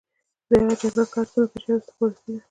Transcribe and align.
دغه 0.49 0.73
جګړه 0.81 1.03
که 1.11 1.15
هر 1.21 1.27
څومره 1.31 1.49
پېچلې 1.51 1.71
او 1.73 1.79
استخباراتي 1.81 2.29
ده. 2.33 2.39